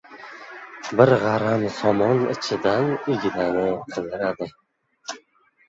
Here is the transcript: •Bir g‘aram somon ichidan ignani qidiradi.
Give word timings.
•Bir 1.01 1.11
g‘aram 1.23 1.65
somon 1.75 2.25
ichidan 2.37 2.91
ignani 3.15 3.69
qidiradi. 3.93 4.51